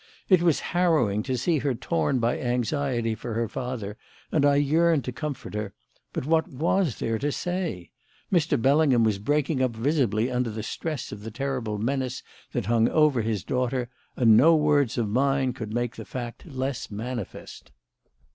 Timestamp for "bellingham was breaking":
8.59-9.61